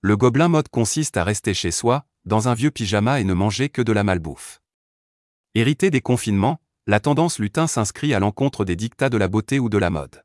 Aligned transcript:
Le 0.00 0.16
gobelin 0.16 0.46
mode 0.46 0.68
consiste 0.68 1.16
à 1.16 1.24
rester 1.24 1.54
chez 1.54 1.72
soi, 1.72 2.06
dans 2.24 2.46
un 2.46 2.54
vieux 2.54 2.70
pyjama 2.70 3.18
et 3.18 3.24
ne 3.24 3.34
manger 3.34 3.68
que 3.68 3.82
de 3.82 3.90
la 3.90 4.04
malbouffe. 4.04 4.60
Hérité 5.56 5.90
des 5.90 6.00
confinements, 6.00 6.60
la 6.86 7.00
tendance 7.00 7.40
lutin 7.40 7.66
s'inscrit 7.66 8.14
à 8.14 8.20
l'encontre 8.20 8.64
des 8.64 8.76
dictats 8.76 9.10
de 9.10 9.16
la 9.16 9.26
beauté 9.26 9.58
ou 9.58 9.68
de 9.68 9.76
la 9.76 9.90
mode. 9.90 10.22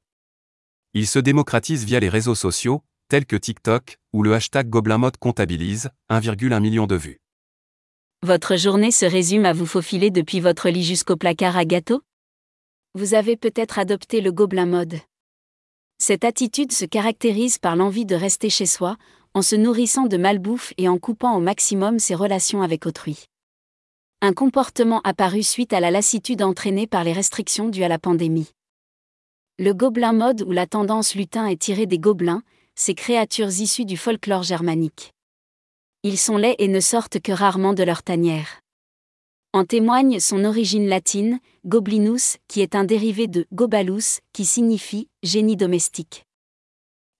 Il 0.93 1.07
se 1.07 1.17
démocratise 1.17 1.85
via 1.85 1.99
les 1.99 2.09
réseaux 2.09 2.35
sociaux, 2.35 2.83
tels 3.07 3.25
que 3.25 3.35
TikTok, 3.35 3.97
où 4.13 4.21
le 4.21 4.35
hashtag 4.35 4.69
Gobelin 4.69 4.99
Mode 4.99 5.17
comptabilise 5.17 5.89
1,1 6.11 6.59
million 6.61 6.85
de 6.85 6.95
vues. 6.95 7.19
Votre 8.21 8.57
journée 8.57 8.91
se 8.91 9.07
résume 9.07 9.45
à 9.45 9.53
vous 9.53 9.65
faufiler 9.65 10.11
depuis 10.11 10.39
votre 10.39 10.69
lit 10.69 10.83
jusqu'au 10.83 11.17
placard 11.17 11.57
à 11.57 11.65
gâteau 11.65 12.03
Vous 12.93 13.15
avez 13.15 13.37
peut-être 13.37 13.79
adopté 13.79 14.21
le 14.21 14.31
Gobelin 14.31 14.67
Mode. 14.67 14.99
Cette 15.97 16.25
attitude 16.25 16.71
se 16.71 16.85
caractérise 16.85 17.57
par 17.57 17.75
l'envie 17.75 18.05
de 18.05 18.15
rester 18.15 18.49
chez 18.49 18.65
soi, 18.65 18.97
en 19.33 19.41
se 19.41 19.55
nourrissant 19.55 20.05
de 20.05 20.17
malbouffe 20.17 20.73
et 20.77 20.87
en 20.87 20.97
coupant 20.97 21.35
au 21.35 21.39
maximum 21.39 21.99
ses 21.99 22.15
relations 22.15 22.61
avec 22.61 22.85
autrui. 22.85 23.25
Un 24.21 24.33
comportement 24.33 25.01
apparu 25.03 25.43
suite 25.43 25.73
à 25.73 25.79
la 25.79 25.91
lassitude 25.91 26.41
entraînée 26.41 26.87
par 26.87 27.03
les 27.03 27.13
restrictions 27.13 27.69
dues 27.69 27.83
à 27.83 27.87
la 27.87 27.99
pandémie. 27.99 28.51
Le 29.59 29.73
gobelin 29.73 30.13
mode 30.13 30.43
ou 30.43 30.51
la 30.51 30.65
tendance 30.65 31.15
lutin 31.15 31.47
est 31.47 31.61
tirée 31.61 31.85
des 31.85 31.99
gobelins, 31.99 32.41
ces 32.75 32.95
créatures 32.95 33.59
issues 33.59 33.85
du 33.85 33.97
folklore 33.97 34.43
germanique. 34.43 35.13
Ils 36.03 36.17
sont 36.17 36.37
laids 36.37 36.55
et 36.59 36.67
ne 36.67 36.79
sortent 36.79 37.19
que 37.19 37.31
rarement 37.31 37.73
de 37.73 37.83
leur 37.83 38.03
tanière. 38.03 38.61
En 39.53 39.65
témoigne 39.65 40.19
son 40.19 40.45
origine 40.45 40.87
latine, 40.87 41.39
goblinus, 41.65 42.37
qui 42.47 42.61
est 42.61 42.75
un 42.75 42.83
dérivé 42.83 43.27
de 43.27 43.45
gobalus, 43.53 44.21
qui 44.33 44.45
signifie 44.45 45.07
génie 45.21 45.55
domestique. 45.55 46.25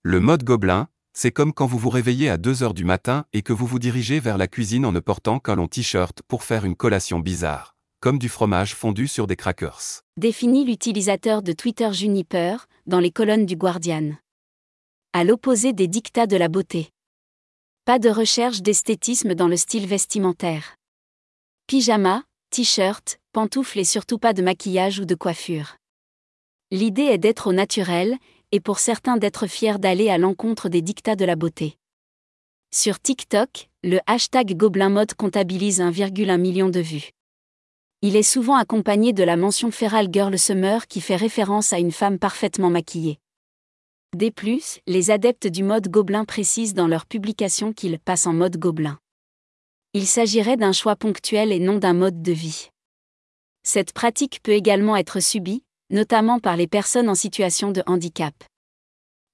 Le 0.02 0.20
mode 0.20 0.44
gobelin, 0.44 0.88
c'est 1.14 1.32
comme 1.32 1.54
quand 1.54 1.68
vous 1.68 1.78
vous 1.78 1.90
réveillez 1.90 2.30
à 2.30 2.38
2 2.38 2.64
heures 2.64 2.74
du 2.74 2.86
matin 2.86 3.26
et 3.34 3.44
que 3.44 3.54
vous 3.54 3.68
vous 3.68 3.80
dirigez 3.80 4.20
vers 4.20 4.38
la 4.38 4.48
cuisine 4.48 4.86
en 4.86 4.92
ne 4.92 5.00
portant 5.00 5.40
qu'un 5.40 5.56
long 5.56 5.68
t-shirt 5.68 6.22
pour 6.28 6.44
faire 6.44 6.66
une 6.66 6.76
collation 6.76 7.20
bizarre, 7.20 7.76
comme 8.00 8.18
du 8.18 8.30
fromage 8.30 8.74
fondu 8.74 9.08
sur 9.08 9.28
des 9.28 9.36
crackers. 9.36 10.02
Définit 10.18 10.66
l'utilisateur 10.66 11.44
de 11.44 11.54
Twitter 11.54 11.94
Juniper, 11.94 12.68
dans 12.88 13.00
les 13.00 13.12
colonnes 13.12 13.46
du 13.46 13.56
Guardian. 13.56 14.14
À 15.14 15.24
l'opposé 15.24 15.72
des 15.72 15.88
dictats 15.88 16.28
de 16.28 16.36
la 16.36 16.48
beauté. 16.48 16.90
Pas 17.86 18.00
de 18.00 18.10
recherche 18.10 18.62
d'esthétisme 18.62 19.36
dans 19.36 19.48
le 19.48 19.58
style 19.58 19.86
vestimentaire. 19.86 20.78
Pyjama, 21.68 22.24
t-shirt, 22.50 23.20
pantoufles 23.32 23.80
et 23.80 23.84
surtout 23.84 24.18
pas 24.18 24.34
de 24.34 24.42
maquillage 24.42 25.00
ou 25.00 25.06
de 25.06 25.16
coiffure. 25.16 25.76
L'idée 26.72 27.04
est 27.04 27.20
d'être 27.20 27.48
au 27.48 27.54
naturel, 27.54 28.18
et 28.54 28.60
pour 28.60 28.78
certains 28.78 29.18
d'être 29.18 29.48
fiers 29.48 29.80
d'aller 29.80 30.10
à 30.10 30.20
l'encontre 30.20 30.70
des 30.70 30.84
dictats 30.84 31.16
de 31.16 31.26
la 31.26 31.36
beauté. 31.36 31.76
Sur 32.72 33.00
TikTok, 33.00 33.68
le 33.84 33.98
hashtag 34.06 34.56
Gobelin 34.56 34.90
Mode 34.90 35.16
comptabilise 35.16 35.82
1,1 35.82 36.38
million 36.40 36.70
de 36.70 36.80
vues. 36.80 37.10
Il 38.04 38.16
est 38.16 38.22
souvent 38.22 38.56
accompagné 38.56 39.12
de 39.12 39.24
la 39.24 39.38
mention 39.38 39.72
Feral 39.72 40.08
Girl 40.14 40.38
Summer 40.38 40.86
qui 40.86 41.02
fait 41.02 41.16
référence 41.16 41.74
à 41.74 41.80
une 41.80 41.92
femme 41.92 42.20
parfaitement 42.20 42.70
maquillée. 42.70 43.18
Des 44.16 44.30
plus, 44.30 44.80
les 44.86 45.10
adeptes 45.10 45.48
du 45.48 45.64
mode 45.64 45.88
gobelin 45.88 46.24
précisent 46.24 46.76
dans 46.76 46.88
leur 46.88 47.08
publication 47.08 47.74
qu'ils 47.74 47.98
passent 47.98 48.28
en 48.28 48.34
mode 48.34 48.58
gobelin. 48.58 49.00
Il 49.94 50.06
s'agirait 50.06 50.58
d'un 50.58 50.74
choix 50.74 50.96
ponctuel 50.96 51.52
et 51.52 51.60
non 51.60 51.80
d'un 51.80 51.94
mode 51.94 52.22
de 52.22 52.32
vie. 52.32 52.70
Cette 53.64 53.94
pratique 53.94 54.42
peut 54.44 54.52
également 54.52 54.96
être 54.96 55.20
subie, 55.20 55.64
notamment 55.90 56.40
par 56.40 56.58
les 56.58 56.68
personnes 56.68 57.10
en 57.10 57.16
situation 57.16 57.72
de 57.72 57.84
handicap. 57.86 58.34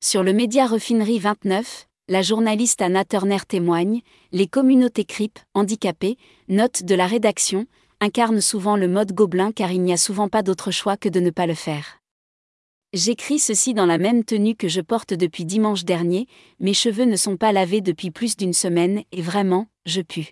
Sur 0.01 0.23
le 0.23 0.33
média 0.33 0.65
Refinerie 0.65 1.19
29, 1.19 1.87
la 2.07 2.21
journaliste 2.21 2.81
Anna 2.81 3.05
Turner 3.05 3.39
témoigne, 3.47 4.01
les 4.31 4.47
communautés 4.47 5.05
CRIP, 5.05 5.37
handicapées, 5.53 6.17
note 6.47 6.83
de 6.83 6.95
la 6.95 7.05
rédaction, 7.05 7.65
incarnent 7.99 8.41
souvent 8.41 8.77
le 8.77 8.87
mode 8.87 9.13
gobelin 9.13 9.51
car 9.51 9.71
il 9.71 9.81
n'y 9.81 9.93
a 9.93 9.97
souvent 9.97 10.29
pas 10.29 10.41
d'autre 10.41 10.71
choix 10.71 10.97
que 10.97 11.09
de 11.09 11.19
ne 11.19 11.29
pas 11.29 11.45
le 11.45 11.53
faire. 11.53 11.99
J'écris 12.93 13.37
ceci 13.37 13.75
dans 13.75 13.85
la 13.85 13.99
même 13.99 14.23
tenue 14.23 14.55
que 14.55 14.67
je 14.67 14.81
porte 14.81 15.13
depuis 15.13 15.45
dimanche 15.45 15.85
dernier, 15.85 16.27
mes 16.59 16.73
cheveux 16.73 17.05
ne 17.05 17.15
sont 17.15 17.37
pas 17.37 17.51
lavés 17.51 17.81
depuis 17.81 18.09
plus 18.09 18.35
d'une 18.35 18.53
semaine 18.53 19.03
et 19.11 19.21
vraiment, 19.21 19.67
je 19.85 20.01
pue. 20.01 20.31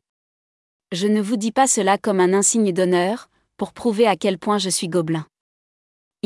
Je 0.91 1.05
ne 1.05 1.21
vous 1.21 1.37
dis 1.37 1.51
pas 1.51 1.67
cela 1.67 1.99
comme 1.99 2.19
un 2.19 2.33
insigne 2.33 2.71
d'honneur, 2.71 3.29
pour 3.57 3.73
prouver 3.73 4.07
à 4.07 4.15
quel 4.15 4.39
point 4.39 4.57
je 4.57 4.69
suis 4.69 4.87
gobelin. 4.87 5.27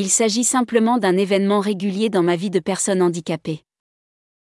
Il 0.04 0.10
s'agit 0.10 0.44
simplement 0.44 0.98
d'un 0.98 1.16
événement 1.16 1.60
régulier 1.60 2.10
dans 2.10 2.24
ma 2.24 2.36
vie 2.36 2.50
de 2.50 2.60
personne 2.60 3.04
handicapée. 3.04 3.64